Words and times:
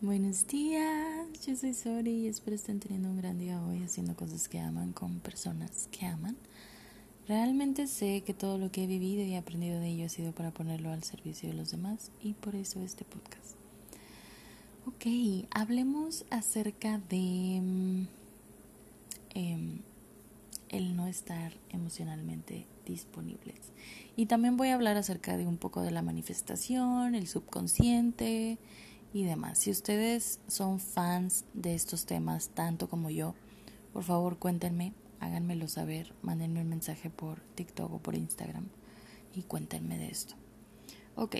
Buenos 0.00 0.46
días, 0.46 1.26
yo 1.44 1.56
soy 1.56 1.74
Sori 1.74 2.10
y 2.12 2.28
espero 2.28 2.54
estén 2.54 2.78
teniendo 2.78 3.10
un 3.10 3.16
gran 3.16 3.36
día 3.36 3.60
hoy 3.60 3.82
haciendo 3.82 4.14
cosas 4.14 4.46
que 4.46 4.60
aman 4.60 4.92
con 4.92 5.18
personas 5.18 5.88
que 5.90 6.06
aman. 6.06 6.36
Realmente 7.26 7.88
sé 7.88 8.22
que 8.24 8.32
todo 8.32 8.58
lo 8.58 8.70
que 8.70 8.84
he 8.84 8.86
vivido 8.86 9.24
y 9.24 9.34
aprendido 9.34 9.80
de 9.80 9.88
ello 9.88 10.06
ha 10.06 10.08
sido 10.08 10.30
para 10.30 10.52
ponerlo 10.52 10.92
al 10.92 11.02
servicio 11.02 11.48
de 11.48 11.56
los 11.56 11.72
demás 11.72 12.12
y 12.22 12.34
por 12.34 12.54
eso 12.54 12.80
este 12.80 13.04
podcast. 13.04 13.56
Ok, 14.86 15.48
hablemos 15.50 16.24
acerca 16.30 17.00
de 17.10 17.60
mm, 17.60 18.06
em, 19.34 19.80
el 20.68 20.94
no 20.94 21.08
estar 21.08 21.52
emocionalmente 21.70 22.66
disponibles. 22.86 23.72
Y 24.14 24.26
también 24.26 24.56
voy 24.56 24.68
a 24.68 24.76
hablar 24.76 24.96
acerca 24.96 25.36
de 25.36 25.48
un 25.48 25.56
poco 25.56 25.82
de 25.82 25.90
la 25.90 26.02
manifestación, 26.02 27.16
el 27.16 27.26
subconsciente 27.26 28.58
y 29.12 29.24
demás. 29.24 29.58
Si 29.58 29.70
ustedes 29.70 30.40
son 30.46 30.80
fans 30.80 31.44
de 31.54 31.74
estos 31.74 32.06
temas 32.06 32.50
tanto 32.50 32.88
como 32.88 33.10
yo, 33.10 33.34
por 33.92 34.04
favor 34.04 34.38
cuéntenme, 34.38 34.92
háganmelo 35.20 35.68
saber, 35.68 36.14
mándenme 36.22 36.60
un 36.60 36.68
mensaje 36.68 37.10
por 37.10 37.40
TikTok 37.54 37.92
o 37.92 37.98
por 37.98 38.14
Instagram 38.14 38.66
y 39.34 39.42
cuéntenme 39.42 39.98
de 39.98 40.08
esto. 40.08 40.34
Ok, 41.14 41.36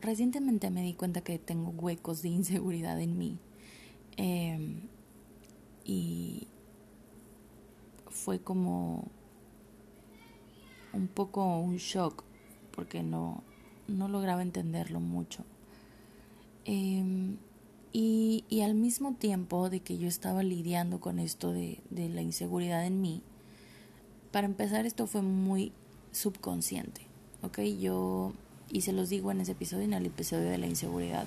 recientemente 0.00 0.70
me 0.70 0.82
di 0.82 0.94
cuenta 0.94 1.22
que 1.22 1.38
tengo 1.38 1.70
huecos 1.70 2.22
de 2.22 2.28
inseguridad 2.28 3.00
en 3.00 3.16
mí 3.16 3.38
em, 4.16 4.88
y 5.84 6.48
fue 8.10 8.40
como 8.40 9.08
un 10.92 11.08
poco 11.08 11.58
un 11.58 11.76
shock 11.76 12.24
porque 12.72 13.02
no, 13.02 13.42
no 13.88 14.08
lograba 14.08 14.42
entenderlo 14.42 15.00
mucho. 15.00 15.44
Em, 16.64 17.36
y, 17.92 18.44
y, 18.48 18.62
al 18.62 18.74
mismo 18.74 19.14
tiempo 19.14 19.70
de 19.70 19.80
que 19.80 19.98
yo 19.98 20.08
estaba 20.08 20.42
lidiando 20.42 21.00
con 21.00 21.18
esto 21.18 21.52
de, 21.52 21.80
de 21.90 22.08
la 22.08 22.22
inseguridad 22.22 22.84
en 22.86 23.00
mí, 23.00 23.22
para 24.32 24.46
empezar 24.46 24.84
esto 24.86 25.06
fue 25.06 25.22
muy 25.22 25.72
subconsciente, 26.10 27.02
¿ok? 27.42 27.60
Yo, 27.80 28.32
y 28.70 28.80
se 28.80 28.92
los 28.92 29.10
digo 29.10 29.30
en 29.30 29.40
ese 29.40 29.52
episodio, 29.52 29.84
en 29.84 29.92
el 29.92 30.06
episodio 30.06 30.50
de 30.50 30.58
la 30.58 30.66
inseguridad, 30.66 31.26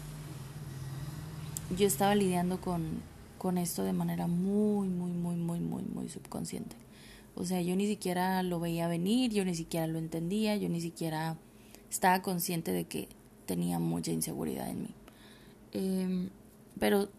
yo 1.77 1.87
estaba 1.87 2.15
lidiando 2.15 2.59
con, 2.59 3.01
con 3.37 3.57
esto 3.57 3.83
de 3.83 3.93
manera 3.93 4.27
muy, 4.27 4.89
muy, 4.89 5.11
muy, 5.11 5.35
muy, 5.35 5.59
muy, 5.59 5.83
muy 5.83 6.09
subconsciente. 6.09 6.75
O 7.35 7.45
sea, 7.45 7.61
yo 7.61 7.75
ni 7.75 7.87
siquiera 7.87 8.41
lo 8.41 8.59
veía 8.59 8.87
venir, 8.87 9.31
yo 9.31 9.45
ni 9.45 9.53
siquiera 9.53 9.85
lo 9.87 9.99
entendía, 9.99 10.57
yo 10.57 10.69
ni 10.69 10.81
siquiera 10.81 11.37
estaba 11.89 12.21
consciente 12.21 12.71
de 12.71 12.85
que 12.85 13.09
tenía 13.45 13.79
mucha 13.79 14.11
inseguridad 14.11 14.69
en 14.69 14.83
mí. 14.83 14.89
Em, 15.73 16.29
pero 16.79 17.09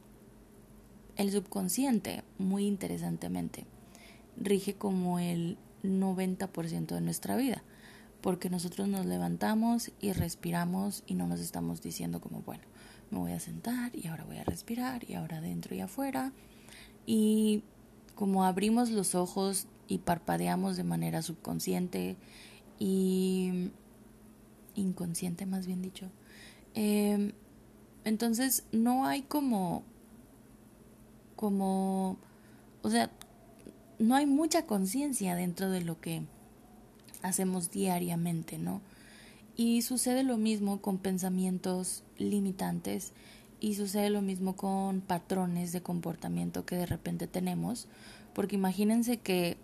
el 1.17 1.33
subconsciente, 1.33 2.23
muy 2.39 2.67
interesantemente, 2.67 3.67
rige 4.37 4.75
como 4.75 5.19
el 5.19 5.59
90% 5.83 6.95
de 6.95 7.01
nuestra 7.01 7.37
vida, 7.37 7.63
porque 8.21 8.51
nosotros 8.51 8.89
nos 8.89 9.07
levantamos 9.07 9.93
y 10.01 10.13
respiramos 10.13 11.03
y 11.07 11.15
no 11.15 11.27
nos 11.27 11.41
estamos 11.41 11.83
diciendo 11.83 12.21
como, 12.21 12.43
bueno, 12.43 12.63
me 13.11 13.19
voy 13.19 13.33
a 13.33 13.41
sentar 13.41 13.95
y 13.95 14.09
ahora 14.09 14.25
voy 14.25 14.39
a 14.39 14.45
respirar 14.45 15.09
y 15.09 15.15
ahora 15.15 15.39
adentro 15.39 15.75
y 15.75 15.81
afuera. 15.81 16.33
Y 17.07 17.63
como 18.15 18.45
abrimos 18.45 18.91
los 18.91 19.15
ojos 19.15 19.67
y 19.87 19.99
parpadeamos 19.99 20.77
de 20.77 20.85
manera 20.85 21.23
subconsciente 21.23 22.17
y 22.79 23.71
inconsciente 24.75 25.47
más 25.47 25.67
bien 25.67 25.83
dicho, 25.83 26.11
eh, 26.75 27.33
entonces 28.09 28.65
no 28.73 29.07
hay 29.07 29.23
como, 29.23 29.83
como, 31.37 32.17
o 32.83 32.91
sea, 32.91 33.11
no 33.99 34.17
hay 34.17 34.27
mucha 34.27 34.67
conciencia 34.67 35.35
dentro 35.35 35.71
de 35.71 35.83
lo 35.83 36.01
que 36.01 36.23
hacemos 37.23 37.71
diariamente, 37.71 38.59
¿no? 38.59 38.81
Y 39.57 39.83
sucede 39.83 40.23
lo 40.23 40.37
mismo 40.37 40.81
con 40.81 40.99
pensamientos 40.99 42.03
limitantes 42.17 43.13
y 43.61 43.75
sucede 43.75 44.09
lo 44.09 44.23
mismo 44.23 44.57
con 44.57 45.01
patrones 45.01 45.73
de 45.73 45.83
comportamiento 45.83 46.65
que 46.65 46.77
de 46.77 46.87
repente 46.87 47.27
tenemos, 47.27 47.89
porque 48.35 48.57
imagínense 48.57 49.19
que 49.19 49.57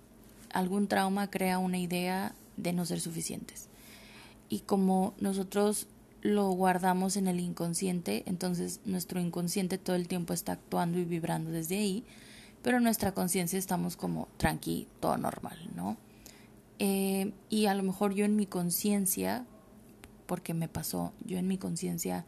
algún 0.52 0.88
trauma 0.88 1.30
crea 1.30 1.58
una 1.58 1.78
idea 1.78 2.34
de 2.56 2.72
no 2.72 2.84
ser 2.84 3.00
suficientes. 3.00 3.68
Y 4.48 4.60
como 4.60 5.14
nosotros 5.18 5.86
lo 6.24 6.50
guardamos 6.52 7.18
en 7.18 7.28
el 7.28 7.38
inconsciente, 7.38 8.22
entonces 8.26 8.80
nuestro 8.86 9.20
inconsciente 9.20 9.76
todo 9.76 9.94
el 9.94 10.08
tiempo 10.08 10.32
está 10.32 10.52
actuando 10.52 10.98
y 10.98 11.04
vibrando 11.04 11.50
desde 11.50 11.76
ahí, 11.76 12.02
pero 12.62 12.80
nuestra 12.80 13.12
conciencia 13.12 13.58
estamos 13.58 13.96
como 13.96 14.26
tranqui, 14.38 14.88
todo 15.00 15.18
normal, 15.18 15.58
¿no? 15.76 15.98
Eh, 16.78 17.34
y 17.50 17.66
a 17.66 17.74
lo 17.74 17.82
mejor 17.82 18.14
yo 18.14 18.24
en 18.24 18.36
mi 18.36 18.46
conciencia, 18.46 19.44
porque 20.24 20.54
me 20.54 20.66
pasó, 20.66 21.12
yo 21.26 21.36
en 21.36 21.46
mi 21.46 21.58
conciencia 21.58 22.24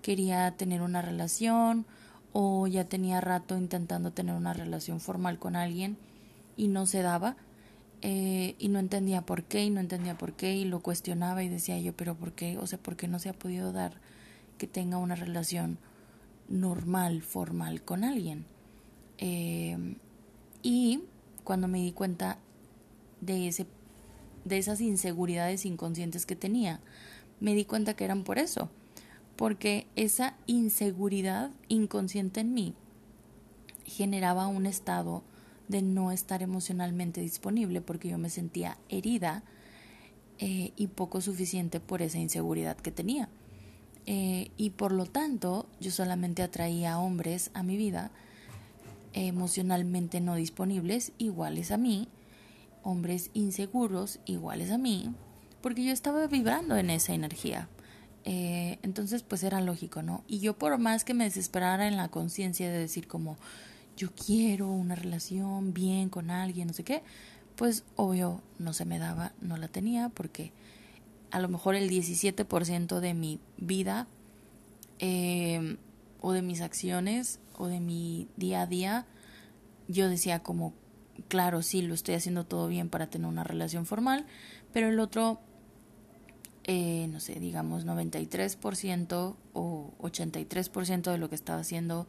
quería 0.00 0.52
tener 0.52 0.80
una 0.80 1.02
relación 1.02 1.86
o 2.32 2.68
ya 2.68 2.84
tenía 2.84 3.20
rato 3.20 3.58
intentando 3.58 4.12
tener 4.12 4.36
una 4.36 4.52
relación 4.52 5.00
formal 5.00 5.40
con 5.40 5.56
alguien 5.56 5.98
y 6.56 6.68
no 6.68 6.86
se 6.86 7.02
daba, 7.02 7.36
eh, 8.02 8.54
y 8.58 8.68
no 8.68 8.78
entendía 8.78 9.22
por 9.22 9.44
qué 9.44 9.64
y 9.64 9.70
no 9.70 9.80
entendía 9.80 10.16
por 10.16 10.32
qué 10.32 10.54
y 10.54 10.64
lo 10.64 10.80
cuestionaba 10.80 11.42
y 11.42 11.48
decía 11.48 11.78
yo, 11.78 11.92
pero 11.92 12.14
¿por 12.14 12.32
qué? 12.32 12.56
O 12.58 12.66
sea, 12.66 12.78
¿por 12.78 12.96
qué 12.96 13.08
no 13.08 13.18
se 13.18 13.28
ha 13.28 13.34
podido 13.34 13.72
dar 13.72 14.00
que 14.56 14.66
tenga 14.66 14.96
una 14.98 15.14
relación 15.14 15.78
normal, 16.48 17.22
formal 17.22 17.82
con 17.82 18.04
alguien? 18.04 18.46
Eh, 19.18 19.96
y 20.62 21.04
cuando 21.44 21.68
me 21.68 21.80
di 21.80 21.92
cuenta 21.92 22.38
de, 23.20 23.48
ese, 23.48 23.66
de 24.44 24.58
esas 24.58 24.80
inseguridades 24.80 25.66
inconscientes 25.66 26.24
que 26.24 26.36
tenía, 26.36 26.80
me 27.38 27.54
di 27.54 27.64
cuenta 27.64 27.94
que 27.94 28.04
eran 28.04 28.24
por 28.24 28.38
eso, 28.38 28.70
porque 29.36 29.86
esa 29.96 30.36
inseguridad 30.46 31.50
inconsciente 31.68 32.40
en 32.40 32.54
mí 32.54 32.74
generaba 33.84 34.46
un 34.46 34.66
estado 34.66 35.22
de 35.70 35.82
no 35.82 36.12
estar 36.12 36.42
emocionalmente 36.42 37.20
disponible 37.20 37.80
porque 37.80 38.08
yo 38.08 38.18
me 38.18 38.30
sentía 38.30 38.76
herida 38.88 39.42
eh, 40.38 40.72
y 40.76 40.88
poco 40.88 41.20
suficiente 41.20 41.80
por 41.80 42.02
esa 42.02 42.18
inseguridad 42.18 42.76
que 42.76 42.90
tenía. 42.90 43.28
Eh, 44.06 44.50
y 44.56 44.70
por 44.70 44.92
lo 44.92 45.06
tanto 45.06 45.68
yo 45.80 45.90
solamente 45.90 46.42
atraía 46.42 46.98
hombres 46.98 47.50
a 47.54 47.62
mi 47.62 47.76
vida 47.76 48.10
emocionalmente 49.12 50.20
no 50.20 50.34
disponibles 50.34 51.12
iguales 51.18 51.70
a 51.70 51.76
mí, 51.76 52.08
hombres 52.82 53.30
inseguros 53.34 54.20
iguales 54.24 54.70
a 54.70 54.78
mí, 54.78 55.12
porque 55.60 55.84
yo 55.84 55.92
estaba 55.92 56.26
vibrando 56.26 56.76
en 56.76 56.90
esa 56.90 57.14
energía. 57.14 57.68
Eh, 58.24 58.78
entonces 58.82 59.22
pues 59.22 59.42
era 59.42 59.60
lógico, 59.60 60.02
¿no? 60.02 60.24
Y 60.26 60.40
yo 60.40 60.58
por 60.58 60.76
más 60.78 61.04
que 61.04 61.14
me 61.14 61.24
desesperara 61.24 61.88
en 61.88 61.96
la 61.96 62.08
conciencia 62.08 62.70
de 62.70 62.78
decir 62.78 63.08
como, 63.08 63.36
yo 64.00 64.08
quiero 64.14 64.68
una 64.68 64.94
relación 64.94 65.74
bien 65.74 66.08
con 66.08 66.30
alguien, 66.30 66.68
no 66.68 66.72
sé 66.72 66.84
qué, 66.84 67.02
pues 67.54 67.84
obvio 67.96 68.40
no 68.58 68.72
se 68.72 68.86
me 68.86 68.98
daba, 68.98 69.34
no 69.42 69.58
la 69.58 69.68
tenía 69.68 70.08
porque 70.08 70.54
a 71.30 71.38
lo 71.38 71.48
mejor 71.48 71.74
el 71.74 71.90
17% 71.90 73.00
de 73.00 73.12
mi 73.12 73.40
vida 73.58 74.08
em, 75.00 75.76
o 76.22 76.32
de 76.32 76.40
mis 76.40 76.62
acciones 76.62 77.40
o 77.58 77.66
de 77.66 77.80
mi 77.80 78.26
día 78.38 78.62
a 78.62 78.66
día, 78.66 79.06
yo 79.86 80.08
decía 80.08 80.42
como, 80.42 80.72
claro, 81.28 81.60
sí, 81.60 81.82
lo 81.82 81.92
estoy 81.92 82.14
haciendo 82.14 82.46
todo 82.46 82.68
bien 82.68 82.88
para 82.88 83.10
tener 83.10 83.28
una 83.28 83.44
relación 83.44 83.84
formal, 83.84 84.24
pero 84.72 84.88
el 84.88 84.98
otro, 84.98 85.40
eh, 86.64 87.06
no 87.08 87.20
sé, 87.20 87.38
digamos 87.38 87.84
93% 87.84 89.36
o 89.52 89.92
83% 89.98 91.12
de 91.12 91.18
lo 91.18 91.28
que 91.28 91.34
estaba 91.34 91.60
haciendo 91.60 92.06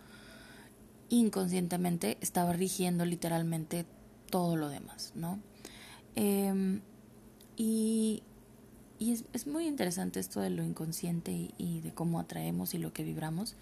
inconscientemente 1.12 2.18
estaba 2.22 2.54
rigiendo 2.54 3.06
literalmente 3.06 3.86
todo 4.30 4.56
lo 4.56 4.70
demás, 4.70 5.12
¿no? 5.14 5.40
Em, 6.16 6.82
y, 7.58 8.24
y 8.98 9.12
es, 9.12 9.26
es, 9.34 9.46
muy 9.46 9.68
interesante 9.68 10.20
esto 10.20 10.40
de 10.40 10.50
lo 10.50 10.64
inconsciente 10.64 11.52
y, 11.58 11.82
de 11.82 11.94
cómo 11.94 12.20
atraemos 12.20 12.74
y 12.74 12.78
lo 12.78 12.94
que 12.94 13.04
vibramos. 13.04 13.56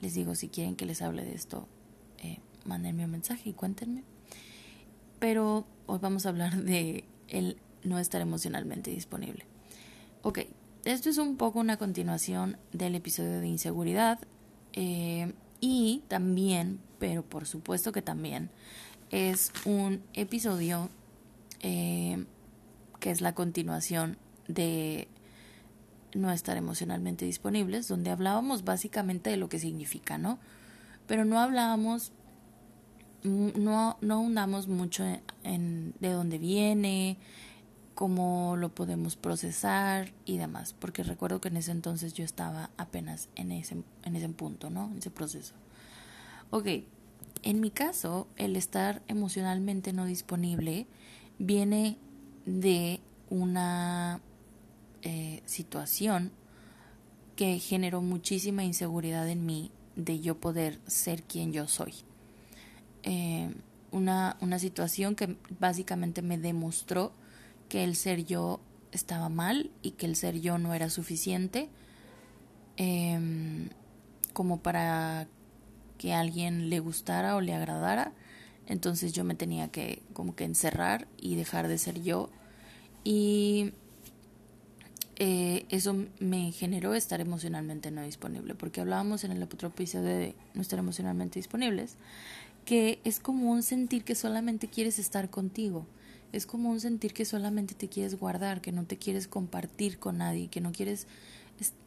Les 0.00 0.14
digo, 0.14 0.34
si 0.34 0.48
quieren 0.48 0.76
que 0.76 0.86
les 0.86 1.02
hable 1.02 1.24
de 1.24 1.34
esto, 1.34 1.66
eh, 2.18 2.38
mándenme 2.64 3.04
un 3.04 3.10
mensaje 3.10 3.50
y 3.50 3.52
cuéntenme. 3.52 4.04
Pero 5.18 5.66
hoy 5.86 5.98
vamos 6.00 6.24
a 6.24 6.30
hablar 6.30 6.62
de 6.62 7.04
el 7.28 7.58
no 7.82 7.98
estar 7.98 8.20
emocionalmente 8.20 8.90
disponible. 8.90 9.44
Ok, 10.22 10.40
esto 10.84 11.10
es 11.10 11.18
un 11.18 11.36
poco 11.36 11.58
una 11.58 11.78
continuación 11.78 12.58
del 12.72 12.94
episodio 12.94 13.40
de 13.40 13.48
inseguridad. 13.48 14.20
Eh, 14.72 15.32
y 15.60 16.02
también, 16.08 16.80
pero 17.02 17.24
por 17.24 17.46
supuesto 17.46 17.90
que 17.90 18.00
también, 18.00 18.48
es 19.10 19.50
un 19.64 20.04
episodio 20.14 20.88
eh, 21.58 22.26
que 23.00 23.10
es 23.10 23.20
la 23.20 23.34
continuación 23.34 24.18
de 24.46 25.08
no 26.14 26.30
estar 26.30 26.56
emocionalmente 26.56 27.24
disponibles, 27.24 27.88
donde 27.88 28.10
hablábamos 28.10 28.62
básicamente 28.62 29.30
de 29.30 29.36
lo 29.36 29.48
que 29.48 29.58
significa, 29.58 30.16
¿no? 30.16 30.38
Pero 31.08 31.24
no 31.24 31.40
hablábamos, 31.40 32.12
no, 33.24 33.96
no 34.00 34.14
ahondamos 34.14 34.68
mucho 34.68 35.04
en, 35.42 35.94
de 35.98 36.10
dónde 36.12 36.38
viene, 36.38 37.18
cómo 37.96 38.54
lo 38.56 38.68
podemos 38.68 39.16
procesar 39.16 40.12
y 40.24 40.38
demás, 40.38 40.72
porque 40.72 41.02
recuerdo 41.02 41.40
que 41.40 41.48
en 41.48 41.56
ese 41.56 41.72
entonces 41.72 42.14
yo 42.14 42.22
estaba 42.22 42.70
apenas 42.76 43.28
en 43.34 43.50
ese, 43.50 43.82
en 44.04 44.14
ese 44.14 44.28
punto, 44.28 44.70
¿no? 44.70 44.88
En 44.92 44.98
ese 44.98 45.10
proceso. 45.10 45.54
Ok, 46.54 46.66
en 47.44 47.60
mi 47.62 47.70
caso, 47.70 48.28
el 48.36 48.56
estar 48.56 49.00
emocionalmente 49.08 49.94
no 49.94 50.04
disponible 50.04 50.86
viene 51.38 51.96
de 52.44 53.00
una 53.30 54.20
eh, 55.00 55.40
situación 55.46 56.30
que 57.36 57.58
generó 57.58 58.02
muchísima 58.02 58.64
inseguridad 58.64 59.30
en 59.30 59.46
mí 59.46 59.70
de 59.96 60.20
yo 60.20 60.40
poder 60.40 60.78
ser 60.86 61.22
quien 61.22 61.54
yo 61.54 61.66
soy. 61.68 61.94
Eh, 63.02 63.50
una, 63.90 64.36
una 64.42 64.58
situación 64.58 65.14
que 65.14 65.38
básicamente 65.58 66.20
me 66.20 66.36
demostró 66.36 67.12
que 67.70 67.82
el 67.82 67.96
ser 67.96 68.26
yo 68.26 68.60
estaba 68.90 69.30
mal 69.30 69.70
y 69.80 69.92
que 69.92 70.04
el 70.04 70.16
ser 70.16 70.38
yo 70.38 70.58
no 70.58 70.74
era 70.74 70.90
suficiente 70.90 71.70
em, 72.76 73.70
como 74.34 74.60
para 74.60 75.28
que 76.02 76.12
a 76.12 76.18
alguien 76.18 76.68
le 76.68 76.80
gustara 76.80 77.36
o 77.36 77.40
le 77.40 77.54
agradara. 77.54 78.12
Entonces 78.66 79.12
yo 79.12 79.22
me 79.22 79.36
tenía 79.36 79.68
que 79.68 80.02
como 80.14 80.34
que 80.34 80.42
encerrar 80.42 81.06
y 81.16 81.36
dejar 81.36 81.68
de 81.68 81.78
ser 81.78 82.02
yo. 82.02 82.28
Y 83.04 83.72
eh, 85.14 85.64
eso 85.68 85.94
me 86.18 86.50
generó 86.50 86.94
estar 86.94 87.20
emocionalmente 87.20 87.92
no 87.92 88.02
disponible, 88.02 88.56
porque 88.56 88.80
hablábamos 88.80 89.22
en 89.22 89.30
el 89.30 89.44
otro 89.44 89.72
de 89.76 90.34
no 90.54 90.62
estar 90.62 90.80
emocionalmente 90.80 91.38
disponibles, 91.38 91.94
que 92.64 92.98
es 93.04 93.20
como 93.20 93.52
un 93.52 93.62
sentir 93.62 94.02
que 94.02 94.16
solamente 94.16 94.66
quieres 94.66 94.98
estar 94.98 95.30
contigo 95.30 95.86
es 96.32 96.46
como 96.46 96.70
un 96.70 96.80
sentir 96.80 97.12
que 97.12 97.26
solamente 97.26 97.74
te 97.74 97.88
quieres 97.88 98.18
guardar, 98.18 98.62
que 98.62 98.72
no 98.72 98.84
te 98.84 98.96
quieres 98.96 99.28
compartir 99.28 99.98
con 99.98 100.16
nadie, 100.16 100.48
que 100.48 100.62
no 100.62 100.72
quieres, 100.72 101.06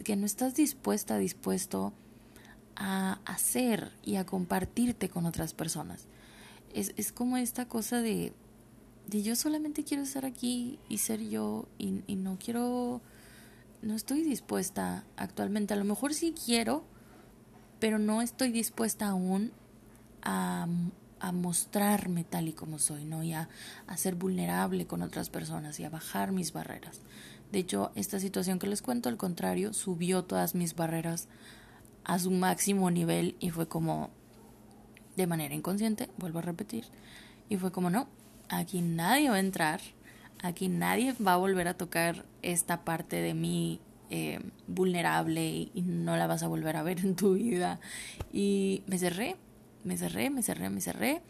que 0.03 0.15
no 0.15 0.27
estás 0.27 0.53
dispuesta, 0.53 1.17
dispuesto 1.17 1.93
a 2.75 3.19
hacer 3.25 3.91
y 4.03 4.15
a 4.15 4.25
compartirte 4.25 5.09
con 5.09 5.25
otras 5.25 5.53
personas. 5.53 6.05
Es, 6.73 6.93
es 6.97 7.11
como 7.11 7.37
esta 7.37 7.67
cosa 7.67 8.01
de, 8.01 8.33
de 9.07 9.23
yo 9.23 9.35
solamente 9.35 9.83
quiero 9.83 10.03
estar 10.03 10.25
aquí 10.25 10.79
y 10.89 10.97
ser 10.97 11.21
yo 11.29 11.67
y, 11.77 12.03
y 12.07 12.15
no 12.15 12.37
quiero, 12.37 13.01
no 13.81 13.95
estoy 13.95 14.23
dispuesta 14.23 15.05
actualmente. 15.17 15.73
A 15.73 15.77
lo 15.77 15.85
mejor 15.85 16.13
sí 16.13 16.33
quiero, 16.33 16.83
pero 17.79 17.99
no 17.99 18.21
estoy 18.21 18.51
dispuesta 18.51 19.07
aún 19.07 19.51
a 20.21 20.67
a 21.25 21.31
mostrarme 21.31 22.23
tal 22.23 22.47
y 22.47 22.53
como 22.53 22.77
soy, 22.77 23.05
¿no? 23.05 23.23
Y 23.23 23.33
a, 23.33 23.49
ser 23.95 24.13
vulnerable 24.15 24.85
con 24.85 25.01
otras 25.01 25.29
personas 25.29 25.79
y 25.79 25.83
a 25.83 25.89
bajar 25.89 26.31
mis 26.31 26.53
barreras. 26.53 27.01
De 27.51 27.59
hecho, 27.59 27.91
esta 27.95 28.19
situación 28.19 28.59
que 28.59 28.67
les 28.67 28.83
cuento, 28.83 29.09
al 29.09 29.17
contrario, 29.17 29.73
subió 29.73 30.23
todas 30.23 30.53
mis 30.53 30.75
barreras 30.75 31.27
a 32.05 32.19
su 32.19 32.31
máximo 32.31 32.89
nivel 32.91 33.35
y 33.39 33.49
fue 33.49 33.67
como, 33.67 34.11
de 35.15 35.27
manera 35.27 35.55
inconsciente, 35.55 36.09
vuelvo 36.17 36.39
a 36.39 36.43
repetir, 36.43 36.85
y 37.49 37.57
fue 37.57 37.71
como, 37.71 37.89
no, 37.89 38.07
aquí 38.47 38.81
nadie 38.81 39.29
va 39.29 39.35
a 39.35 39.39
entrar, 39.39 39.81
aquí 40.41 40.69
nadie 40.69 41.13
va 41.13 41.33
a 41.33 41.37
volver 41.37 41.67
a 41.67 41.73
tocar 41.73 42.25
esta 42.41 42.83
parte 42.83 43.17
de 43.17 43.33
mí 43.33 43.81
eh, 44.11 44.39
vulnerable 44.67 45.69
y 45.73 45.81
no 45.81 46.15
la 46.15 46.27
vas 46.27 46.43
a 46.43 46.47
volver 46.47 46.77
a 46.77 46.83
ver 46.83 46.99
en 46.99 47.15
tu 47.15 47.33
vida. 47.33 47.79
Y 48.31 48.83
me 48.87 48.97
cerré, 48.97 49.35
me 49.83 49.97
cerré, 49.97 50.29
me 50.29 50.43
cerré, 50.43 50.69
me 50.69 50.81
cerré. 50.81 51.21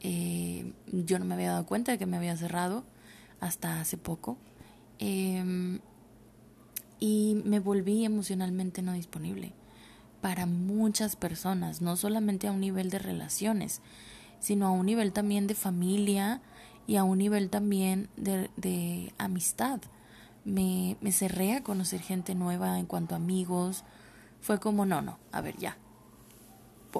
Eh, 0.00 0.72
yo 0.86 1.18
no 1.18 1.24
me 1.24 1.34
había 1.34 1.50
dado 1.50 1.66
cuenta 1.66 1.92
de 1.92 1.98
que 1.98 2.06
me 2.06 2.18
había 2.18 2.36
cerrado 2.36 2.84
hasta 3.40 3.80
hace 3.80 3.96
poco. 3.96 4.36
Em, 4.98 5.80
y 7.00 7.42
me 7.44 7.58
volví 7.58 8.04
emocionalmente 8.04 8.82
no 8.82 8.92
disponible 8.92 9.54
para 10.24 10.46
muchas 10.46 11.16
personas, 11.16 11.82
no 11.82 11.96
solamente 11.96 12.48
a 12.48 12.52
un 12.52 12.60
nivel 12.60 12.88
de 12.88 12.98
relaciones, 12.98 13.82
sino 14.40 14.66
a 14.66 14.70
un 14.70 14.86
nivel 14.86 15.12
también 15.12 15.46
de 15.46 15.54
familia 15.54 16.40
y 16.86 16.96
a 16.96 17.04
un 17.04 17.18
nivel 17.18 17.50
también 17.50 18.08
de, 18.16 19.12
amistad. 19.18 19.82
Me, 20.46 20.96
me 21.02 21.12
cerré 21.12 21.52
a 21.52 21.62
conocer 21.62 22.00
gente 22.00 22.34
nueva 22.34 22.78
en 22.78 22.86
cuanto 22.86 23.14
a 23.14 23.18
amigos. 23.18 23.84
Fue 24.40 24.58
como, 24.58 24.86
no, 24.86 25.02
no, 25.02 25.18
a 25.30 25.42
ver, 25.42 25.58
ya, 25.58 25.76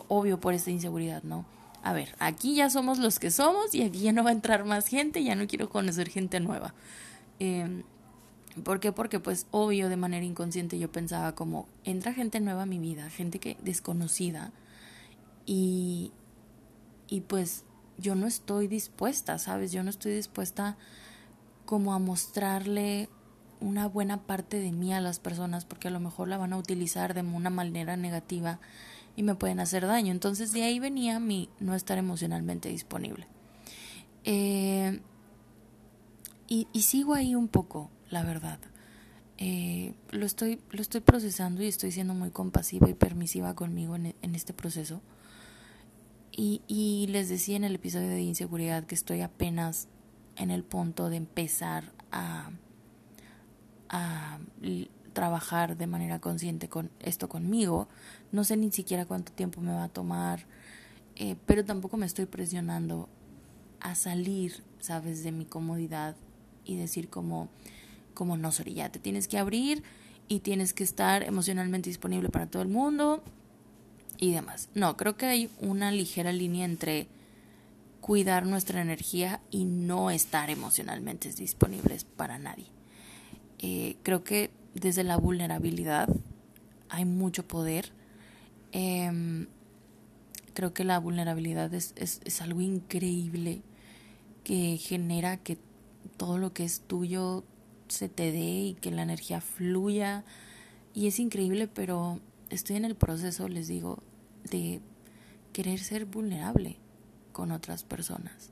obvio 0.09 0.39
por 0.39 0.53
esta 0.53 0.71
inseguridad, 0.71 1.23
¿no? 1.23 1.47
A 1.83 1.95
ver, 1.95 2.15
aquí 2.19 2.57
ya 2.57 2.69
somos 2.69 2.99
los 2.99 3.19
que 3.19 3.31
somos 3.31 3.75
y 3.75 3.85
aquí 3.85 4.01
ya 4.01 4.13
no 4.13 4.23
va 4.23 4.29
a 4.29 4.35
entrar 4.35 4.67
más 4.67 4.87
gente, 4.87 5.25
ya 5.25 5.35
no 5.35 5.47
quiero 5.47 5.71
conocer 5.71 6.11
gente 6.11 6.41
nueva. 6.41 6.75
Eh, 7.41 7.85
¿Por 8.63 8.79
qué? 8.79 8.93
Porque 8.93 9.19
pues 9.19 9.47
obvio 9.51 9.89
de 9.89 9.97
manera 9.97 10.25
inconsciente 10.25 10.79
yo 10.79 10.91
pensaba 10.93 11.35
como, 11.35 11.67
entra 11.83 12.13
gente 12.13 12.41
nueva 12.41 12.63
a 12.63 12.67
mi 12.67 12.79
vida, 12.79 13.11
gente 13.11 13.41
que 13.41 13.57
desconocida 13.63 14.53
y, 15.45 16.13
y 17.09 17.23
pues 17.23 17.65
yo 17.99 18.15
no 18.15 18.27
estoy 18.27 18.69
dispuesta, 18.69 19.39
¿sabes? 19.39 19.73
Yo 19.73 19.83
no 19.83 19.91
estoy 19.91 20.15
dispuesta 20.15 20.77
como 21.65 21.95
a 21.95 21.99
mostrarle 21.99 23.09
una 23.61 23.89
buena 23.89 24.23
parte 24.23 24.61
de 24.61 24.73
mí 24.73 24.93
a 24.93 25.01
las 25.01 25.19
personas 25.19 25.65
porque 25.65 25.89
a 25.89 25.91
lo 25.91 26.01
mejor 26.01 26.29
la 26.29 26.39
van 26.39 26.53
a 26.53 26.59
utilizar 26.59 27.15
de 27.15 27.23
una 27.23 27.51
manera 27.51 27.97
negativa 27.97 28.61
y 29.17 29.23
me 29.23 29.35
pueden 29.35 29.61
hacer 29.61 29.87
daño. 29.87 30.13
Entonces 30.13 30.53
de 30.53 30.63
ahí 30.65 30.79
venía 30.79 31.19
mi 31.19 31.49
no 31.61 31.75
estar 31.75 31.99
emocionalmente 31.99 32.69
disponible. 32.69 33.27
Eh, 34.25 35.01
y, 36.47 36.67
sigo 36.83 37.15
ahí 37.15 37.35
un 37.35 37.49
poco, 37.49 37.91
la 38.15 38.23
verdad. 38.23 38.61
Eh, 39.39 39.93
lo, 40.11 40.25
estoy, 40.25 40.61
lo 40.71 40.81
estoy 40.81 41.01
procesando 41.01 41.63
y 41.63 41.67
estoy 41.67 41.91
siendo 41.91 42.15
muy 42.15 42.31
compasiva 42.31 42.89
y 42.89 42.95
permisiva 42.95 43.55
conmigo 43.55 43.97
en, 43.97 44.15
en 44.23 44.35
este 44.35 44.55
proceso. 44.55 45.03
Y, 46.31 46.63
y 46.69 47.09
les 47.09 47.29
decía 47.29 47.57
en 47.57 47.65
el 47.65 47.75
episodio 47.75 48.09
de 48.09 48.23
inseguridad 48.23 48.85
que 48.85 48.95
estoy 48.95 49.21
apenas 49.21 49.89
en 50.37 50.53
el 50.53 50.63
punto 50.63 51.11
de 51.11 51.17
empezar 51.17 51.93
a, 52.13 52.51
a 53.89 54.39
trabajar 55.13 55.77
de 55.77 55.87
manera 55.89 56.21
consciente 56.21 56.69
con 56.69 56.91
esto 57.01 57.29
conmigo. 57.29 57.89
No 58.31 58.45
sé 58.45 58.57
ni 58.57 58.71
siquiera 58.71 59.07
cuánto 59.07 59.33
tiempo 59.33 59.61
me 59.61 59.73
va 59.73 59.85
a 59.85 59.89
tomar, 59.89 60.47
eh, 61.17 61.37
pero 61.47 61.65
tampoco 61.65 61.97
me 61.97 62.07
estoy 62.07 62.27
presionando 62.27 63.09
a 63.81 63.97
salir, 63.97 64.63
sabes, 64.79 65.25
de 65.25 65.33
mi 65.33 65.45
comodidad 65.47 66.15
y 66.65 66.77
decir 66.77 67.11
como, 67.11 67.49
como 68.15 68.37
no, 68.37 68.53
Sori, 68.53 68.75
ya 68.75 68.89
te 68.91 68.99
tienes 68.99 69.29
que 69.29 69.39
abrir 69.39 69.83
y 70.29 70.41
tienes 70.41 70.73
que 70.73 70.85
estar 70.85 71.23
emocionalmente 71.23 71.91
disponible 71.91 72.29
para 72.31 72.47
todo 72.47 72.63
el 72.63 72.69
mundo 72.69 73.23
y 74.19 74.33
demás. 74.33 74.69
No, 74.75 74.97
creo 74.97 75.17
que 75.17 75.27
hay 75.27 75.51
una 75.61 75.91
ligera 75.91 76.33
línea 76.33 76.65
entre 76.65 77.09
cuidar 78.01 78.47
nuestra 78.47 78.83
energía 78.83 79.41
y 79.51 79.65
no 79.65 80.11
estar 80.11 80.51
emocionalmente 80.51 81.33
disponibles 81.33 82.05
para 82.05 82.39
nadie. 82.39 82.67
Eh, 83.61 83.97
creo 84.03 84.25
que 84.25 84.51
desde 84.75 85.05
la 85.05 85.17
vulnerabilidad 85.17 86.09
hay 86.91 87.05
mucho 87.05 87.49
poder. 87.49 87.93
Em, 88.73 89.47
creo 90.53 90.75
que 90.75 90.85
la 90.85 90.99
vulnerabilidad 90.99 91.73
es, 91.73 91.95
es, 91.97 92.41
algo 92.43 92.61
increíble 92.61 93.63
que 94.45 94.77
genera 94.77 95.39
que 95.39 95.57
todo 96.17 96.39
lo 96.39 96.53
que 96.53 96.65
es 96.65 96.81
tuyo 96.81 97.45
se 97.89 98.09
te 98.09 98.33
dé 98.33 98.39
y 98.39 98.75
que 98.75 98.91
la 98.91 99.03
energía 99.03 99.41
fluya. 99.41 100.25
Y 100.93 101.07
es 101.07 101.19
increíble, 101.19 101.69
pero 101.69 102.21
estoy 102.51 102.77
en 102.77 102.85
el 102.85 102.95
proceso, 102.95 103.49
les 103.49 103.69
digo, 103.69 104.03
de 104.51 104.81
querer 105.53 105.79
ser 105.81 106.05
vulnerable 106.05 106.77
con 107.33 107.53
otras 107.53 107.85
personas. 107.85 108.51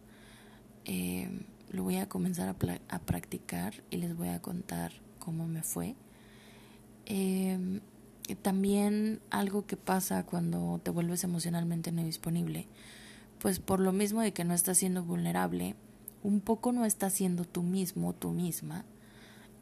Em, 0.85 1.45
lo 1.71 1.85
voy 1.85 1.97
a 1.97 2.09
comenzar 2.09 2.49
a, 2.49 2.95
a 2.95 2.99
practicar 3.01 3.83
y 3.91 3.97
les 3.97 4.17
voy 4.17 4.29
a 4.29 4.43
contar 4.43 4.93
cómo 5.19 5.47
me 5.47 5.63
fue. 5.63 5.95
Eh, 7.07 7.81
también 8.43 9.21
algo 9.31 9.67
que 9.67 9.77
pasa 9.77 10.25
cuando 10.25 10.81
te 10.83 10.91
vuelves 10.91 11.25
emocionalmente 11.25 11.93
no 11.93 12.05
disponible, 12.05 12.67
pues 13.39 13.59
por 13.59 13.81
lo 13.81 13.93
mismo 13.93 14.21
de 14.21 14.33
que 14.33 14.45
no 14.45 14.55
estás 14.55 14.79
siendo 14.79 15.03
vulnerable, 15.03 15.75
un 16.23 16.41
poco 16.41 16.73
no 16.73 16.85
estás 16.85 17.13
siendo 17.13 17.45
tú 17.45 17.63
mismo, 17.63 18.15
tú 18.15 18.31
misma. 18.31 18.85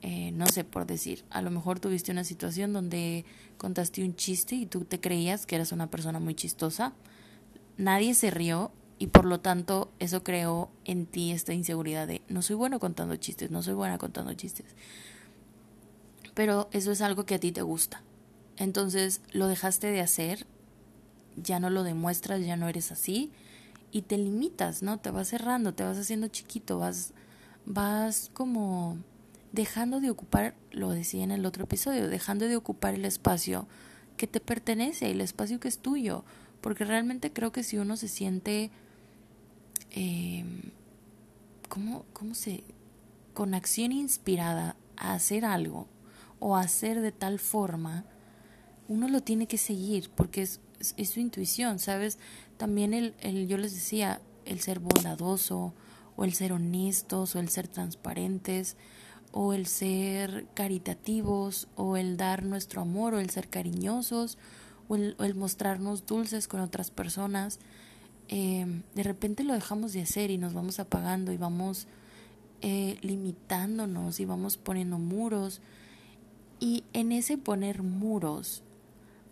Eh, 0.03 0.33
no 0.33 0.47
sé, 0.47 0.65
por 0.65 0.87
decir, 0.87 1.25
a 1.31 1.43
lo 1.43 1.51
mejor 1.51 1.79
tuviste 1.79 2.11
una 2.11 2.25
situación 2.25 2.73
donde 2.73 3.25
contaste 3.59 4.03
un 4.03 4.17
chiste 4.17 4.55
y 4.55 4.67
tú 4.67 4.85
te 4.85 4.99
creías 4.99 5.45
que 5.45 5.57
eras 5.57 5.73
una 5.73 5.91
persona 5.91 6.21
muy 6.21 6.35
chistosa, 6.35 6.95
nadie 7.77 8.15
se 8.15 8.31
rió 8.31 8.73
y 8.99 9.09
por 9.09 9.27
lo 9.27 9.41
tanto 9.41 9.93
eso 9.99 10.23
creó 10.23 10.71
en 10.85 11.05
ti 11.07 11.33
esta 11.33 11.53
inseguridad 11.53 12.07
de 12.07 12.23
no 12.29 12.41
soy 12.41 12.57
bueno 12.57 12.81
contando 12.81 13.17
chistes, 13.17 13.51
no 13.51 13.63
soy 13.63 13.75
buena 13.75 13.99
contando 13.99 14.33
chistes 14.33 14.75
pero 16.35 16.69
eso 16.73 16.93
es 16.93 17.03
algo 17.03 17.27
que 17.27 17.35
a 17.35 17.39
ti 17.41 17.53
te 17.53 17.63
gusta. 17.63 18.03
Entonces 18.57 19.21
lo 19.33 19.47
dejaste 19.47 19.89
de 19.89 20.01
hacer, 20.01 20.47
ya 21.37 21.61
no 21.61 21.71
lo 21.71 21.83
demuestras, 21.83 22.45
ya 22.45 22.57
no 22.57 22.69
eres 22.69 22.93
así 22.93 23.31
y 23.93 24.03
te 24.03 24.19
limitas, 24.19 24.83
¿no? 24.83 24.99
Te 24.99 25.11
vas 25.11 25.29
cerrando, 25.29 25.75
te 25.75 25.85
vas 25.85 25.99
haciendo 25.99 26.29
chiquito, 26.29 26.79
vas 26.79 27.13
vas 27.67 28.31
como 28.33 28.97
dejando 29.53 30.01
de 30.01 30.11
ocupar, 30.11 30.55
lo 30.71 30.91
decía 30.91 31.25
en 31.25 31.31
el 31.31 31.47
otro 31.47 31.65
episodio, 31.65 32.09
dejando 32.09 32.47
de 32.47 32.57
ocupar 32.57 32.95
el 32.95 33.05
espacio 33.05 33.67
que 34.17 34.27
te 34.27 34.41
pertenece, 34.41 35.11
el 35.11 35.21
espacio 35.21 35.61
que 35.61 35.69
es 35.69 35.79
tuyo, 35.79 36.25
porque 36.61 36.85
realmente 36.85 37.33
creo 37.33 37.53
que 37.53 37.63
si 37.63 37.79
uno 37.79 37.97
se 37.97 38.09
siente, 38.09 38.71
eh, 39.91 40.45
¿cómo, 41.69 42.05
¿cómo 42.13 42.35
se? 42.35 42.63
con 43.33 43.55
acción 43.55 43.93
inspirada 43.93 44.77
a 44.97 45.15
hacer 45.15 45.45
algo 45.45 45.87
o 46.39 46.57
a 46.57 46.61
hacer 46.61 47.01
de 47.01 47.13
tal 47.13 47.39
forma, 47.39 48.05
uno 48.89 49.09
lo 49.09 49.23
tiene 49.23 49.47
que 49.47 49.57
seguir 49.57 50.11
porque 50.11 50.43
es, 50.43 50.61
es, 50.97 51.11
su 51.11 51.21
intuición, 51.21 51.79
¿sabes? 51.79 52.19
También 52.57 52.93
el, 52.93 53.15
el, 53.21 53.47
yo 53.47 53.57
les 53.57 53.73
decía, 53.73 54.21
el 54.45 54.61
ser 54.61 54.81
bondadoso 54.81 55.73
o 56.17 56.25
el 56.25 56.35
ser 56.35 56.53
honestos 56.53 57.35
o 57.35 57.39
el 57.39 57.49
ser 57.49 57.69
transparentes 57.69 58.77
o 59.33 59.53
el 59.53 59.67
ser 59.67 60.47
caritativos 60.55 61.69
o 61.77 61.97
el 61.97 62.17
dar 62.17 62.43
nuestro 62.45 62.83
amor 62.83 63.15
o 63.15 63.21
el 63.21 63.31
ser 63.31 63.49
cariñosos 63.49 64.39
o 64.89 64.97
el, 64.97 65.35
mostrarnos 65.35 66.07
dulces 66.07 66.49
con 66.49 66.61
otras 66.61 66.91
personas. 66.91 67.61
Eh, 68.29 68.83
de 68.95 69.03
repente 69.03 69.45
lo 69.45 69.55
dejamos 69.55 69.93
de 69.93 70.03
hacer 70.03 70.31
y 70.31 70.39
nos 70.39 70.53
vamos 70.53 70.81
apagando 70.81 71.33
y 71.33 71.37
vamos 71.37 71.87
eh, 72.63 72.99
limitándonos 73.03 74.21
y 74.21 74.25
vamos 74.25 74.57
poniendo 74.57 74.99
muros. 74.99 75.61
Y 76.59 76.85
en 76.93 77.13
ese 77.13 77.39
poner 77.39 77.83
muros, 77.83 78.63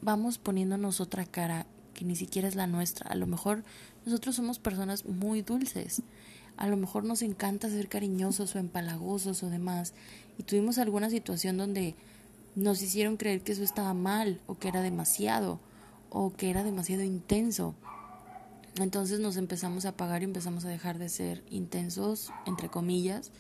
vamos 0.01 0.39
poniéndonos 0.39 1.01
otra 1.01 1.27
cara 1.27 1.67
que 1.93 2.05
ni 2.05 2.17
siquiera 2.17 2.49
es 2.49 2.55
la 2.55 2.67
nuestra. 2.67 3.11
A 3.11 3.17
lo 3.17 3.27
mejor 3.27 3.65
nosotros 4.07 4.37
somos 4.37 4.59
personas 4.59 5.05
muy 5.05 5.43
dulces. 5.43 6.03
A 6.59 6.67
lo 6.67 6.77
mejor 6.77 7.05
nos 7.05 7.23
encanta 7.23 7.71
ser 7.71 7.89
cariñosos 7.89 8.55
o 8.55 8.59
empalagosos 8.59 9.43
o 9.43 9.49
demás. 9.49 9.95
Y 10.37 10.43
tuvimos 10.43 10.79
alguna 10.79 11.09
situación 11.09 11.57
donde 11.57 11.95
nos 12.57 12.83
hicieron 12.83 13.17
creer 13.17 13.43
que 13.43 13.53
eso 13.53 13.63
estaba 13.63 13.95
mal 13.95 14.41
o 14.47 14.59
que 14.59 14.69
era 14.69 14.83
demasiado 14.83 15.61
o 16.11 16.33
que 16.35 16.51
era 16.51 16.65
demasiado 16.65 17.03
intenso. 17.03 17.75
Entonces 18.77 19.21
nos 19.21 19.37
empezamos 19.37 19.85
a 19.85 19.91
apagar 19.91 20.23
y 20.23 20.25
empezamos 20.25 20.65
a 20.65 20.69
dejar 20.69 20.99
de 20.99 21.09
ser 21.09 21.43
intensos, 21.51 22.33
entre 22.47 22.69
comillas, 22.69 23.31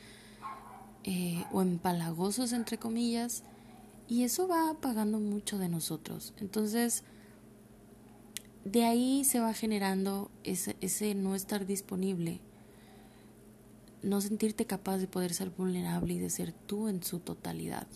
eh, 1.04 1.44
o 1.52 1.62
empalagosos, 1.62 2.52
entre 2.52 2.78
comillas, 2.78 3.42
y 4.08 4.24
eso 4.24 4.48
va 4.48 4.70
apagando 4.70 5.18
mucho 5.20 5.58
de 5.58 5.68
nosotros. 5.68 6.34
Entonces, 6.38 7.04
de 8.64 8.84
ahí 8.84 9.24
se 9.24 9.40
va 9.40 9.54
generando 9.54 10.30
ese, 10.44 10.76
ese 10.80 11.14
no 11.14 11.34
estar 11.34 11.66
disponible, 11.66 12.40
no 14.02 14.20
sentirte 14.20 14.66
capaz 14.66 14.98
de 14.98 15.06
poder 15.06 15.34
ser 15.34 15.50
vulnerable 15.50 16.14
y 16.14 16.18
de 16.18 16.30
ser 16.30 16.52
tú 16.52 16.88
en 16.88 17.02
su 17.02 17.18
totalidad. 17.18 17.86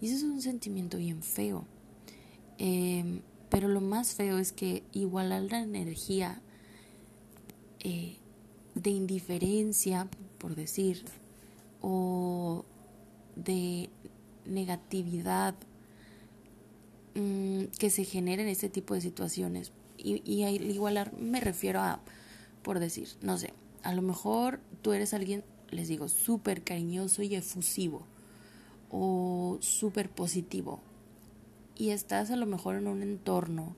Y 0.00 0.06
eso 0.06 0.16
es 0.16 0.22
un 0.22 0.40
sentimiento 0.40 0.98
bien 0.98 1.22
feo. 1.22 1.64
Em, 2.58 3.20
pero 3.48 3.68
lo 3.68 3.80
más 3.80 4.14
feo 4.14 4.38
es 4.38 4.52
que 4.52 4.82
igualar 4.92 5.42
la 5.42 5.60
energía 5.60 6.40
eh, 7.80 8.16
de 8.74 8.90
indiferencia, 8.90 10.08
por 10.38 10.54
decir, 10.54 11.04
o 11.80 12.64
de 13.36 13.90
negatividad 14.46 15.54
mm, 17.14 17.64
que 17.78 17.90
se 17.90 18.04
genera 18.04 18.42
en 18.42 18.48
este 18.48 18.68
tipo 18.68 18.94
de 18.94 19.00
situaciones. 19.00 19.72
Y, 19.98 20.22
y 20.30 20.44
al 20.44 20.70
igualar 20.70 21.12
me 21.18 21.40
refiero 21.40 21.80
a, 21.80 22.00
por 22.62 22.78
decir, 22.78 23.08
no 23.20 23.36
sé, 23.36 23.52
a 23.82 23.94
lo 23.94 24.02
mejor 24.02 24.60
tú 24.82 24.92
eres 24.92 25.14
alguien, 25.14 25.44
les 25.70 25.88
digo, 25.88 26.08
súper 26.08 26.62
cariñoso 26.62 27.22
y 27.22 27.34
efusivo 27.34 28.06
o 28.90 29.58
súper 29.60 30.10
positivo 30.10 30.80
y 31.80 31.90
estás 31.90 32.30
a 32.30 32.36
lo 32.36 32.44
mejor 32.44 32.76
en 32.76 32.86
un 32.88 33.02
entorno 33.02 33.74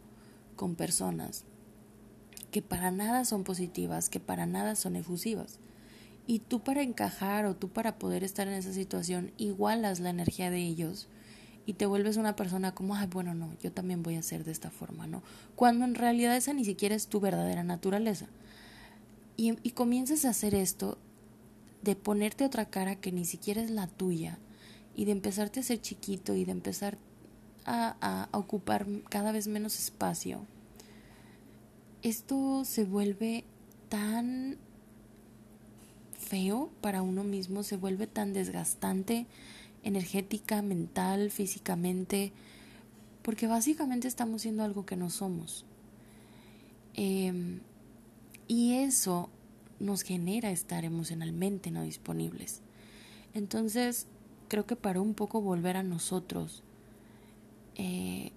con 0.56 0.74
personas 0.74 1.44
que 2.50 2.60
para 2.60 2.90
nada 2.90 3.24
son 3.24 3.44
positivas, 3.44 4.10
que 4.10 4.18
para 4.18 4.44
nada 4.44 4.74
son 4.74 4.96
efusivas. 4.96 5.60
Y 6.26 6.40
tú 6.40 6.58
para 6.60 6.82
encajar 6.82 7.46
o 7.46 7.54
tú 7.54 7.68
para 7.68 8.00
poder 8.00 8.24
estar 8.24 8.48
en 8.48 8.54
esa 8.54 8.72
situación 8.72 9.30
igualas 9.38 10.00
la 10.00 10.10
energía 10.10 10.50
de 10.50 10.58
ellos 10.58 11.06
y 11.64 11.74
te 11.74 11.86
vuelves 11.86 12.16
una 12.16 12.34
persona 12.34 12.74
como, 12.74 12.96
ay, 12.96 13.06
bueno, 13.06 13.34
no, 13.34 13.56
yo 13.62 13.70
también 13.70 14.02
voy 14.02 14.16
a 14.16 14.22
ser 14.22 14.42
de 14.42 14.50
esta 14.50 14.72
forma, 14.72 15.06
¿no? 15.06 15.22
Cuando 15.54 15.84
en 15.84 15.94
realidad 15.94 16.36
esa 16.36 16.52
ni 16.52 16.64
siquiera 16.64 16.96
es 16.96 17.06
tu 17.06 17.20
verdadera 17.20 17.62
naturaleza. 17.62 18.26
Y, 19.36 19.56
y 19.62 19.70
comienzas 19.70 20.24
a 20.24 20.30
hacer 20.30 20.54
esto 20.54 20.98
de 21.82 21.96
ponerte 21.96 22.44
otra 22.44 22.66
cara 22.66 22.96
que 22.96 23.12
ni 23.12 23.24
siquiera 23.24 23.62
es 23.62 23.70
la 23.70 23.86
tuya 23.86 24.38
y 24.94 25.04
de 25.04 25.12
empezarte 25.12 25.60
a 25.60 25.62
ser 25.62 25.80
chiquito 25.80 26.34
y 26.34 26.44
de 26.44 26.52
empezar 26.52 26.98
a, 27.64 28.28
a 28.32 28.38
ocupar 28.38 28.86
cada 29.08 29.32
vez 29.32 29.48
menos 29.48 29.78
espacio 29.78 30.46
esto 32.02 32.64
se 32.64 32.84
vuelve 32.84 33.44
tan 33.88 34.56
feo 36.18 36.70
para 36.80 37.02
uno 37.02 37.24
mismo, 37.24 37.62
se 37.62 37.76
vuelve 37.76 38.06
tan 38.06 38.32
desgastante 38.32 39.26
energética, 39.84 40.62
mental, 40.62 41.30
físicamente, 41.30 42.32
porque 43.22 43.46
básicamente 43.46 44.08
estamos 44.08 44.42
siendo 44.42 44.64
algo 44.64 44.84
que 44.84 44.96
no 44.96 45.10
somos. 45.10 45.64
Em, 46.94 47.60
y 48.52 48.74
eso 48.74 49.30
nos 49.80 50.02
genera 50.02 50.50
estar 50.50 50.84
emocionalmente 50.84 51.70
no 51.70 51.84
disponibles. 51.84 52.60
Entonces, 53.32 54.06
creo 54.48 54.66
que 54.66 54.76
para 54.76 55.00
un 55.00 55.14
poco 55.14 55.40
volver 55.40 55.78
a 55.78 55.82
nosotros, 55.82 56.62
eh, 57.76 58.30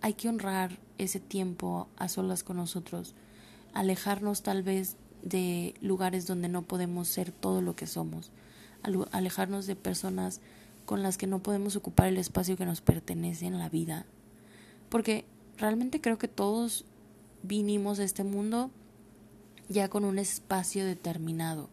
hay 0.00 0.14
que 0.14 0.28
honrar 0.28 0.80
ese 0.98 1.20
tiempo 1.20 1.86
a 1.96 2.08
solas 2.08 2.42
con 2.42 2.56
nosotros, 2.56 3.14
alejarnos 3.74 4.42
tal 4.42 4.64
vez 4.64 4.96
de 5.22 5.76
lugares 5.80 6.26
donde 6.26 6.48
no 6.48 6.62
podemos 6.62 7.06
ser 7.06 7.30
todo 7.30 7.62
lo 7.62 7.76
que 7.76 7.86
somos, 7.86 8.32
alejarnos 9.12 9.68
de 9.68 9.76
personas 9.76 10.40
con 10.84 11.04
las 11.04 11.16
que 11.16 11.28
no 11.28 11.44
podemos 11.44 11.76
ocupar 11.76 12.08
el 12.08 12.18
espacio 12.18 12.56
que 12.56 12.66
nos 12.66 12.80
pertenece 12.80 13.46
en 13.46 13.60
la 13.60 13.68
vida. 13.68 14.04
Porque 14.88 15.24
realmente 15.58 16.00
creo 16.00 16.18
que 16.18 16.26
todos 16.26 16.84
vinimos 17.44 18.00
a 18.00 18.04
este 18.04 18.24
mundo 18.24 18.72
ya 19.68 19.88
con 19.88 20.04
un 20.04 20.18
espacio 20.18 20.84
determinado. 20.84 21.68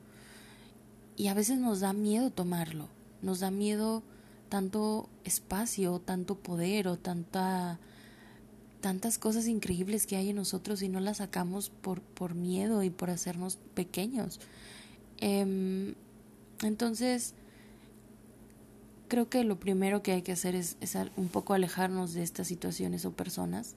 Y 1.18 1.28
a 1.28 1.34
veces 1.34 1.60
nos 1.60 1.82
da 1.82 1.94
miedo 1.94 2.30
tomarlo, 2.30 2.88
nos 3.22 3.40
da 3.40 3.52
miedo 3.52 4.04
tanto 4.50 5.10
espacio, 5.24 6.00
tanto 6.00 6.36
poder 6.36 6.88
o 6.88 6.98
tanta 6.98 7.80
tantas 8.82 9.20
cosas 9.20 9.48
increíbles 9.48 10.08
que 10.08 10.16
hay 10.16 10.32
en 10.32 10.36
nosotros 10.36 10.82
y 10.82 10.90
no 10.90 11.00
las 11.00 11.18
sacamos 11.18 11.70
por, 11.70 12.02
por 12.02 12.34
miedo 12.34 12.82
y 12.84 12.90
por 12.90 13.12
hacernos 13.12 13.60
pequeños. 13.76 14.40
Em, 15.20 15.94
entonces, 16.64 17.36
creo 19.08 19.30
que 19.30 19.44
lo 19.44 19.60
primero 19.60 20.02
que 20.02 20.14
hay 20.14 20.22
que 20.24 20.32
hacer 20.32 20.56
es, 20.56 20.78
un 21.16 21.28
poco 21.28 21.54
alejarnos 21.54 22.14
de 22.14 22.24
estas 22.24 22.48
situaciones 22.48 23.06
o 23.06 23.12
personas 23.12 23.76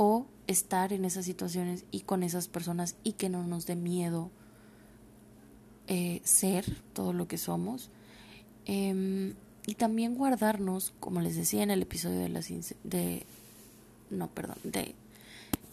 o 0.00 0.26
estar 0.46 0.92
en 0.92 1.04
esas 1.04 1.24
situaciones 1.24 1.84
y 1.90 2.02
con 2.02 2.22
esas 2.22 2.46
personas 2.46 2.94
y 3.02 3.14
que 3.14 3.28
no 3.28 3.44
nos 3.44 3.66
dé 3.66 3.74
miedo 3.74 4.30
eh, 5.88 6.20
ser 6.22 6.64
todo 6.92 7.12
lo 7.12 7.26
que 7.26 7.36
somos. 7.36 7.90
Em, 8.64 9.34
y 9.66 9.74
también 9.74 10.14
guardarnos, 10.14 10.94
como 11.00 11.20
les 11.20 11.34
decía 11.34 11.64
en 11.64 11.72
el 11.72 11.82
episodio 11.82 12.20
de, 12.20 12.28
las, 12.28 12.48
de 12.84 13.26
no, 14.10 14.28
perdón, 14.28 14.58
de 14.62 14.94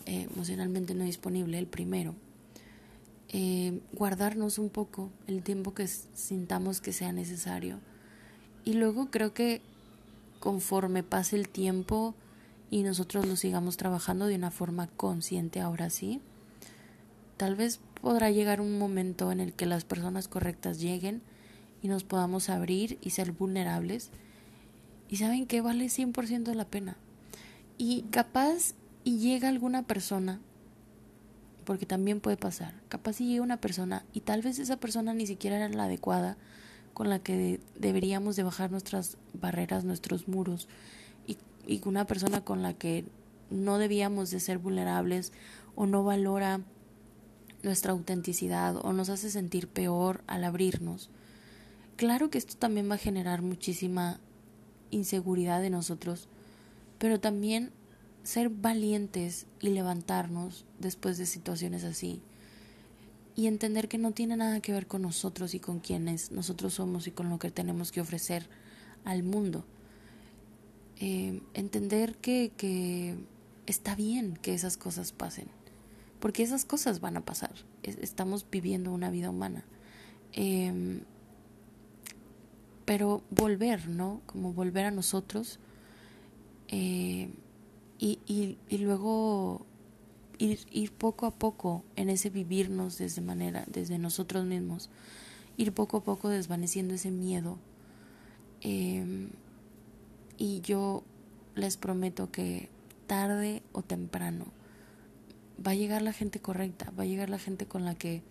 eh, 0.08 0.28
emocionalmente 0.34 0.96
no 0.96 1.04
disponible, 1.04 1.60
el 1.60 1.68
primero, 1.68 2.16
eh, 3.30 3.80
guardarnos 3.94 4.58
un 4.58 4.70
poco 4.70 5.12
el 5.28 5.44
tiempo 5.44 5.76
que 5.76 5.88
sintamos 5.88 6.82
que 6.82 6.94
sea 6.94 7.12
necesario. 7.12 7.80
Y 8.64 8.74
luego 8.74 9.12
creo 9.12 9.36
que 9.36 9.62
conforme 10.40 11.04
pase 11.04 11.36
el 11.36 11.48
tiempo 11.48 12.16
y 12.70 12.84
nosotros 12.84 13.26
lo 13.26 13.36
sigamos 13.36 13.78
trabajando 13.78 14.26
de 14.26 14.36
una 14.36 14.52
forma 14.52 14.88
consciente 14.88 15.62
ahora 15.62 15.90
sí, 15.90 16.22
tal 17.38 17.56
vez 17.56 17.80
podrá 18.02 18.32
llegar 18.32 18.62
un 18.62 18.78
momento 18.78 19.32
en 19.32 19.40
el 19.40 19.54
que 19.54 19.66
las 19.66 19.84
personas 19.84 20.28
correctas 20.28 20.80
lleguen 20.80 21.22
y 21.82 21.88
nos 21.88 22.04
podamos 22.04 22.50
abrir 22.50 22.98
y 23.02 23.12
ser 23.12 23.32
vulnerables. 23.32 24.10
Y 25.10 25.18
saben 25.18 25.46
que 25.46 25.62
vale 25.62 25.86
100% 25.86 26.54
la 26.54 26.66
pena. 26.66 26.98
Y 27.78 28.04
capaz 28.10 28.74
y 29.04 29.20
llega 29.20 29.50
alguna 29.50 29.84
persona, 29.84 30.40
porque 31.64 31.86
también 31.86 32.22
puede 32.22 32.38
pasar, 32.38 32.74
capaz 32.90 33.22
y 33.22 33.28
llega 33.28 33.44
una 33.44 33.58
persona 33.62 34.06
y 34.14 34.22
tal 34.22 34.42
vez 34.42 34.60
esa 34.60 34.78
persona 34.78 35.14
ni 35.14 35.28
siquiera 35.28 35.58
era 35.58 35.70
la 35.70 35.86
adecuada 35.86 36.38
con 36.94 37.10
la 37.10 37.20
que 37.20 37.60
deberíamos 37.78 38.36
de 38.36 38.44
bajar 38.44 38.72
nuestras 38.72 39.18
barreras, 39.34 39.84
nuestros 39.84 40.28
muros 40.28 40.68
y, 41.68 41.82
una 41.86 42.06
persona 42.06 42.42
con 42.42 42.62
la 42.62 42.74
que 42.74 43.06
no 43.50 43.78
debíamos 43.78 44.32
de 44.32 44.40
ser 44.40 44.58
vulnerables 44.58 45.32
o 45.76 45.86
no 45.86 46.04
valora 46.04 46.62
nuestra 47.64 47.92
autenticidad 47.92 48.78
o 48.78 48.94
nos 48.94 49.10
hace 49.10 49.30
sentir 49.30 49.68
peor 49.68 50.24
al 50.28 50.44
abrirnos. 50.44 51.10
Claro 51.96 52.30
que 52.30 52.38
esto 52.38 52.56
también 52.58 52.90
va 52.90 52.96
a 52.96 53.00
generar 53.00 53.42
muchísima 53.42 54.20
inseguridad 54.92 55.62
de 55.62 55.70
nosotros, 55.70 56.28
pero 57.00 57.20
también 57.20 57.72
ser 58.24 58.50
valientes 58.50 59.46
y 59.62 59.70
levantarnos 59.70 60.66
después 60.80 61.18
de 61.18 61.26
situaciones 61.26 61.84
así 61.84 62.22
y 63.36 63.48
entender 63.48 63.88
que 63.88 63.98
no 63.98 64.12
tiene 64.12 64.38
nada 64.38 64.62
que 64.62 64.72
ver 64.72 64.88
con 64.88 65.02
nosotros 65.02 65.54
y 65.54 65.60
con 65.60 65.80
quienes 65.80 66.32
nosotros 66.32 66.76
somos 66.76 67.08
y 67.08 67.12
con 67.12 67.30
lo 67.30 67.38
que 67.38 67.52
tenemos 67.52 67.92
que 67.92 68.02
ofrecer 68.02 68.48
al 69.04 69.24
mundo. 69.24 69.66
Eh, 71.00 71.42
entender 71.54 72.16
que, 72.16 72.52
que 72.56 73.16
está 73.66 73.96
bien 73.96 74.38
que 74.42 74.54
esas 74.54 74.78
cosas 74.78 75.12
pasen, 75.12 75.48
porque 76.20 76.44
esas 76.44 76.66
cosas 76.66 77.00
van 77.00 77.18
a 77.18 77.22
pasar. 77.22 77.54
Estamos 77.84 78.46
viviendo 78.50 78.92
una 78.92 79.10
vida 79.10 79.30
humana. 79.30 79.66
Em, 80.34 81.02
pero 82.86 83.24
volver, 83.30 83.90
¿no? 83.90 84.22
Como 84.26 84.54
volver 84.54 84.86
a 84.86 84.92
nosotros 84.92 85.60
eh, 86.68 87.30
y, 88.00 88.20
y, 88.28 88.58
y, 88.70 88.78
luego 88.80 89.66
ir, 90.38 90.60
ir 90.72 90.92
poco 90.92 91.26
a 91.26 91.32
poco 91.32 91.84
en 91.96 92.10
ese 92.10 92.30
vivirnos 92.30 92.98
desde 92.98 93.22
manera, 93.22 93.66
desde 93.68 93.98
nosotros 93.98 94.46
mismos, 94.46 94.90
ir 95.58 95.72
poco 95.74 95.98
a 95.98 96.04
poco 96.04 96.30
desvaneciendo 96.30 96.94
ese 96.94 97.12
miedo. 97.12 97.58
Em, 98.62 99.30
y 100.38 100.62
yo 100.62 101.04
les 101.56 101.78
prometo 101.78 102.32
que 102.32 102.70
tarde 103.08 103.64
o 103.72 103.82
temprano 103.82 104.46
va 105.66 105.72
a 105.72 105.76
llegar 105.76 106.02
la 106.02 106.14
gente 106.14 106.40
correcta, 106.40 106.92
va 106.98 107.04
a 107.04 107.08
llegar 107.08 107.30
la 107.30 107.40
gente 107.40 107.66
con 107.66 107.86
la 107.86 107.96
que 107.96 108.24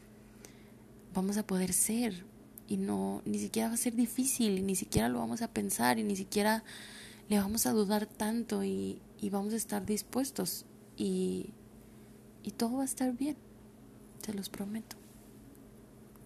vamos 1.15 1.37
a 1.37 1.47
poder 1.47 1.73
ser, 1.73 2.25
y 2.67 2.77
no, 2.77 3.23
ni 3.25 3.39
siquiera 3.39 3.69
va 3.69 3.75
a 3.75 3.79
ser 3.79 3.95
difícil, 3.95 4.65
ni 4.67 4.75
siquiera 4.75 5.09
lo 5.09 5.19
vamos 5.19 5.43
a 5.43 5.49
pensar 5.49 5.99
y 5.99 6.03
ni 6.03 6.17
siquiera 6.17 6.65
le 7.29 7.39
vamos 7.39 7.67
a 7.67 7.73
dudar 7.73 8.07
tanto 8.07 8.65
y, 8.65 9.01
y 9.21 9.31
vamos 9.31 9.53
a 9.53 9.57
estar 9.57 9.85
dispuestos 9.85 10.65
y, 10.97 11.51
y 12.43 12.53
todo 12.53 12.79
va 12.79 12.83
a 12.83 12.87
estar 12.87 13.13
bien, 13.13 13.37
te 14.23 14.33
los 14.35 14.49
prometo. 14.49 15.04